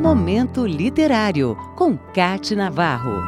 Momento 0.00 0.66
Literário, 0.66 1.54
com 1.76 1.94
Cate 1.94 2.56
Navarro. 2.56 3.20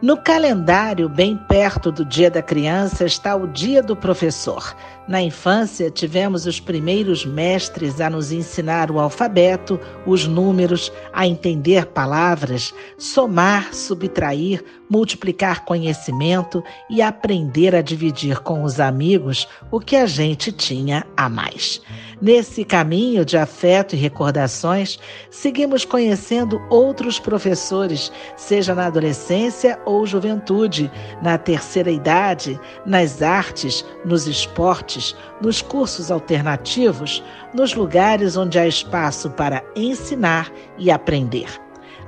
No 0.00 0.16
calendário, 0.16 1.06
bem 1.06 1.36
perto 1.36 1.92
do 1.92 2.02
Dia 2.02 2.30
da 2.30 2.40
Criança, 2.40 3.04
está 3.04 3.36
o 3.36 3.46
Dia 3.46 3.82
do 3.82 3.94
Professor. 3.94 4.74
Na 5.08 5.22
infância, 5.22 5.90
tivemos 5.90 6.44
os 6.44 6.60
primeiros 6.60 7.24
mestres 7.24 7.98
a 7.98 8.10
nos 8.10 8.30
ensinar 8.30 8.90
o 8.90 9.00
alfabeto, 9.00 9.80
os 10.06 10.26
números, 10.26 10.92
a 11.14 11.26
entender 11.26 11.86
palavras, 11.86 12.74
somar, 12.98 13.72
subtrair, 13.72 14.62
multiplicar 14.90 15.64
conhecimento 15.64 16.62
e 16.90 17.00
aprender 17.00 17.74
a 17.74 17.80
dividir 17.80 18.40
com 18.40 18.62
os 18.62 18.80
amigos 18.80 19.48
o 19.70 19.80
que 19.80 19.96
a 19.96 20.04
gente 20.04 20.52
tinha 20.52 21.06
a 21.16 21.26
mais. 21.26 21.80
Nesse 22.20 22.64
caminho 22.64 23.24
de 23.24 23.36
afeto 23.38 23.94
e 23.94 23.98
recordações, 23.98 24.98
seguimos 25.30 25.84
conhecendo 25.84 26.60
outros 26.68 27.20
professores, 27.20 28.10
seja 28.36 28.74
na 28.74 28.86
adolescência 28.86 29.78
ou 29.86 30.04
juventude, 30.04 30.90
na 31.22 31.38
terceira 31.38 31.90
idade, 31.90 32.58
nas 32.84 33.22
artes, 33.22 33.84
nos 34.04 34.26
esportes, 34.26 34.97
nos 35.40 35.62
cursos 35.62 36.10
alternativos, 36.10 37.22
nos 37.54 37.74
lugares 37.74 38.36
onde 38.36 38.58
há 38.58 38.66
espaço 38.66 39.30
para 39.30 39.62
ensinar 39.76 40.50
e 40.76 40.90
aprender. 40.90 41.48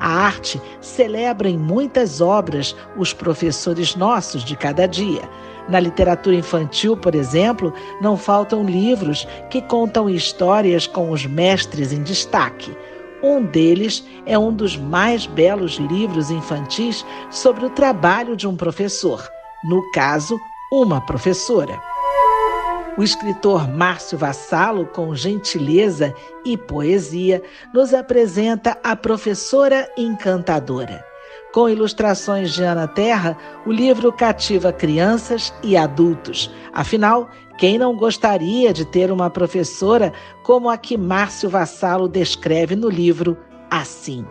A 0.00 0.08
arte 0.08 0.60
celebra 0.80 1.48
em 1.48 1.58
muitas 1.58 2.22
obras 2.22 2.74
os 2.96 3.12
professores 3.12 3.94
nossos 3.94 4.42
de 4.42 4.56
cada 4.56 4.86
dia. 4.86 5.20
Na 5.68 5.78
literatura 5.78 6.34
infantil, 6.34 6.96
por 6.96 7.14
exemplo, 7.14 7.72
não 8.00 8.16
faltam 8.16 8.64
livros 8.64 9.28
que 9.50 9.60
contam 9.60 10.08
histórias 10.08 10.86
com 10.86 11.10
os 11.10 11.26
mestres 11.26 11.92
em 11.92 12.02
destaque. 12.02 12.74
Um 13.22 13.42
deles 13.42 14.02
é 14.24 14.38
um 14.38 14.50
dos 14.50 14.76
mais 14.76 15.26
belos 15.26 15.74
livros 15.74 16.30
infantis 16.30 17.04
sobre 17.30 17.66
o 17.66 17.70
trabalho 17.70 18.34
de 18.34 18.48
um 18.48 18.56
professor, 18.56 19.22
no 19.64 19.82
caso, 19.92 20.40
uma 20.72 21.04
professora. 21.04 21.89
O 23.00 23.02
escritor 23.02 23.66
Márcio 23.66 24.18
Vassalo, 24.18 24.84
com 24.84 25.14
gentileza 25.14 26.14
e 26.44 26.54
poesia, 26.54 27.42
nos 27.72 27.94
apresenta 27.94 28.76
a 28.84 28.94
professora 28.94 29.90
encantadora. 29.96 31.02
Com 31.50 31.66
ilustrações 31.66 32.52
de 32.52 32.62
Ana 32.62 32.86
Terra, 32.86 33.38
o 33.64 33.72
livro 33.72 34.12
cativa 34.12 34.70
crianças 34.70 35.50
e 35.62 35.78
adultos. 35.78 36.54
Afinal, 36.74 37.30
quem 37.56 37.78
não 37.78 37.96
gostaria 37.96 38.70
de 38.70 38.84
ter 38.84 39.10
uma 39.10 39.30
professora 39.30 40.12
como 40.42 40.68
a 40.68 40.76
que 40.76 40.98
Márcio 40.98 41.48
Vassalo 41.48 42.06
descreve 42.06 42.76
no 42.76 42.90
livro 42.90 43.34
assim? 43.70 44.26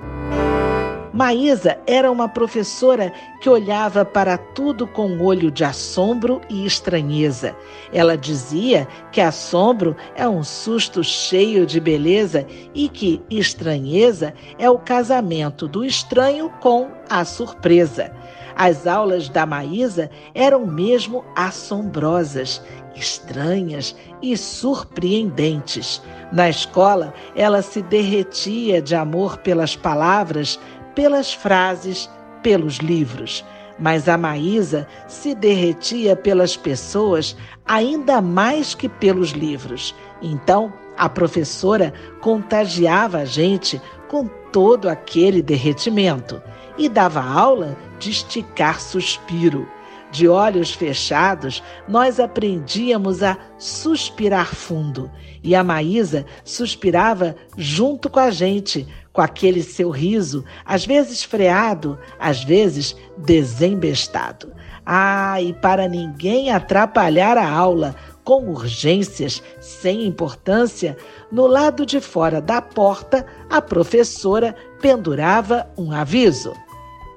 Maísa 1.13 1.77
era 1.87 2.11
uma 2.11 2.29
professora 2.29 3.11
que 3.41 3.49
olhava 3.49 4.05
para 4.05 4.37
tudo 4.37 4.85
com 4.85 5.07
um 5.07 5.23
olho 5.23 5.49
de 5.49 5.63
assombro 5.63 6.39
e 6.49 6.65
estranheza. 6.65 7.55
Ela 7.91 8.15
dizia 8.15 8.87
que 9.11 9.19
assombro 9.19 9.95
é 10.15 10.27
um 10.27 10.43
susto 10.43 11.03
cheio 11.03 11.65
de 11.65 11.79
beleza 11.79 12.45
e 12.75 12.87
que 12.87 13.21
estranheza 13.29 14.33
é 14.59 14.69
o 14.69 14.77
casamento 14.77 15.67
do 15.67 15.83
estranho 15.83 16.49
com 16.61 16.89
a 17.09 17.25
surpresa. 17.25 18.11
As 18.55 18.85
aulas 18.85 19.29
da 19.29 19.45
Maísa 19.45 20.11
eram 20.35 20.65
mesmo 20.65 21.23
assombrosas, 21.35 22.61
estranhas 22.93 23.95
e 24.21 24.35
surpreendentes. 24.35 26.01
Na 26.31 26.49
escola, 26.49 27.13
ela 27.35 27.61
se 27.61 27.81
derretia 27.81 28.81
de 28.81 28.95
amor 28.95 29.37
pelas 29.37 29.75
palavras 29.77 30.59
pelas 30.95 31.33
frases, 31.33 32.09
pelos 32.41 32.77
livros. 32.77 33.45
Mas 33.77 34.09
a 34.09 34.17
Maísa 34.17 34.87
se 35.07 35.33
derretia 35.33 36.15
pelas 36.15 36.57
pessoas 36.57 37.35
ainda 37.65 38.21
mais 38.21 38.75
que 38.75 38.89
pelos 38.89 39.29
livros. 39.29 39.95
Então, 40.21 40.73
a 40.97 41.07
professora 41.07 41.93
contagiava 42.19 43.19
a 43.19 43.25
gente 43.25 43.81
com 44.09 44.27
todo 44.51 44.89
aquele 44.89 45.41
derretimento 45.41 46.41
e 46.77 46.89
dava 46.89 47.21
aula 47.21 47.77
de 47.99 48.09
esticar 48.09 48.81
suspiro. 48.81 49.67
De 50.11 50.27
olhos 50.27 50.71
fechados, 50.71 51.61
nós 51.87 52.19
aprendíamos 52.19 53.21
a 53.21 53.37
suspirar 53.57 54.55
fundo. 54.55 55.09
E 55.43 55.55
a 55.55 55.63
Maísa 55.63 56.25
suspirava 56.43 57.35
junto 57.55 58.09
com 58.09 58.19
a 58.19 58.31
gente, 58.31 58.87
com 59.13 59.21
aquele 59.21 59.61
seu 59.61 59.89
riso, 59.89 60.43
às 60.65 60.85
vezes 60.85 61.23
freado, 61.23 61.97
às 62.19 62.43
vezes 62.43 62.95
desembestado. 63.17 64.51
Ah, 64.85 65.39
e 65.41 65.53
para 65.53 65.87
ninguém 65.87 66.51
atrapalhar 66.51 67.37
a 67.37 67.47
aula, 67.47 67.95
com 68.23 68.49
urgências, 68.49 69.41
sem 69.59 70.05
importância, 70.05 70.97
no 71.31 71.45
lado 71.45 71.85
de 71.85 72.01
fora 72.01 72.41
da 72.41 72.61
porta, 72.61 73.25
a 73.49 73.61
professora 73.61 74.55
pendurava 74.81 75.69
um 75.77 75.91
aviso: 75.91 76.53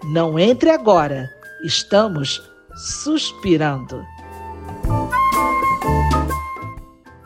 Não 0.05 0.39
entre 0.39 0.71
agora, 0.71 1.31
estamos 1.65 2.52
suspirando. 2.75 4.05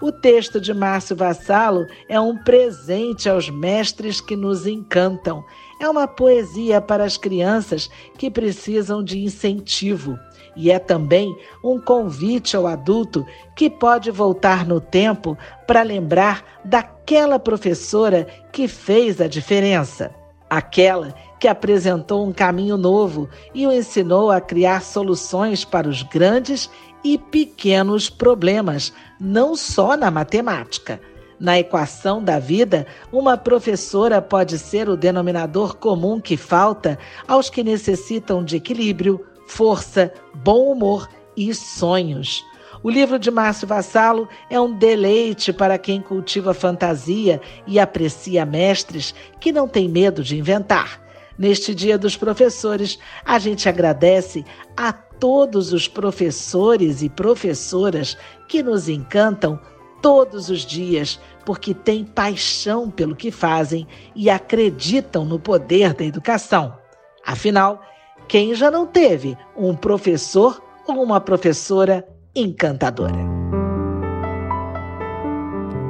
O 0.00 0.12
texto 0.12 0.60
de 0.60 0.72
Márcio 0.72 1.16
Vassalo 1.16 1.86
é 2.08 2.20
um 2.20 2.36
presente 2.36 3.28
aos 3.28 3.50
mestres 3.50 4.20
que 4.20 4.36
nos 4.36 4.66
encantam. 4.66 5.44
É 5.80 5.88
uma 5.88 6.06
poesia 6.06 6.80
para 6.80 7.04
as 7.04 7.16
crianças 7.16 7.90
que 8.16 8.30
precisam 8.30 9.02
de 9.02 9.18
incentivo. 9.18 10.16
E 10.54 10.70
é 10.70 10.78
também 10.78 11.36
um 11.62 11.80
convite 11.80 12.56
ao 12.56 12.66
adulto 12.66 13.26
que 13.56 13.68
pode 13.68 14.10
voltar 14.10 14.64
no 14.64 14.80
tempo 14.80 15.36
para 15.66 15.82
lembrar 15.82 16.60
daquela 16.64 17.38
professora 17.38 18.26
que 18.52 18.68
fez 18.68 19.20
a 19.20 19.26
diferença. 19.26 20.14
Aquela 20.48 21.14
que 21.40 21.48
apresentou 21.48 22.26
um 22.26 22.32
caminho 22.32 22.76
novo 22.76 23.28
e 23.54 23.66
o 23.66 23.72
ensinou 23.72 24.30
a 24.30 24.40
criar 24.40 24.82
soluções 24.82 25.64
para 25.64 25.88
os 25.88 26.02
grandes 26.02 26.70
e 27.04 27.18
pequenos 27.18 28.08
problemas, 28.08 28.92
não 29.20 29.54
só 29.56 29.96
na 29.96 30.10
matemática. 30.10 31.00
Na 31.38 31.58
equação 31.58 32.22
da 32.22 32.38
vida, 32.38 32.86
uma 33.12 33.36
professora 33.36 34.22
pode 34.22 34.58
ser 34.58 34.88
o 34.88 34.96
denominador 34.96 35.76
comum 35.76 36.18
que 36.18 36.36
falta 36.36 36.98
aos 37.28 37.50
que 37.50 37.62
necessitam 37.62 38.42
de 38.42 38.56
equilíbrio, 38.56 39.24
força, 39.46 40.12
bom 40.34 40.72
humor 40.72 41.08
e 41.36 41.52
sonhos. 41.52 42.42
O 42.86 42.88
livro 42.88 43.18
de 43.18 43.32
Márcio 43.32 43.66
Vassalo 43.66 44.28
é 44.48 44.60
um 44.60 44.72
deleite 44.72 45.52
para 45.52 45.76
quem 45.76 46.00
cultiva 46.00 46.54
fantasia 46.54 47.40
e 47.66 47.80
aprecia 47.80 48.46
mestres 48.46 49.12
que 49.40 49.50
não 49.50 49.66
têm 49.66 49.88
medo 49.88 50.22
de 50.22 50.38
inventar. 50.38 51.02
Neste 51.36 51.74
Dia 51.74 51.98
dos 51.98 52.16
Professores, 52.16 52.96
a 53.24 53.40
gente 53.40 53.68
agradece 53.68 54.44
a 54.76 54.92
todos 54.92 55.72
os 55.72 55.88
professores 55.88 57.02
e 57.02 57.08
professoras 57.08 58.16
que 58.46 58.62
nos 58.62 58.88
encantam 58.88 59.58
todos 60.00 60.48
os 60.48 60.60
dias, 60.60 61.18
porque 61.44 61.74
têm 61.74 62.04
paixão 62.04 62.88
pelo 62.88 63.16
que 63.16 63.32
fazem 63.32 63.84
e 64.14 64.30
acreditam 64.30 65.24
no 65.24 65.40
poder 65.40 65.92
da 65.92 66.04
educação. 66.04 66.78
Afinal, 67.26 67.82
quem 68.28 68.54
já 68.54 68.70
não 68.70 68.86
teve 68.86 69.36
um 69.56 69.74
professor 69.74 70.62
ou 70.86 71.02
uma 71.02 71.20
professora 71.20 72.06
encantadora? 72.36 73.24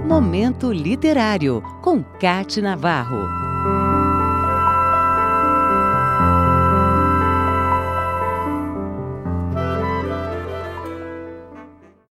Momento 0.06 0.72
Literário, 0.72 1.60
com 1.82 2.02
Cate 2.20 2.62
Navarro. 2.62 3.45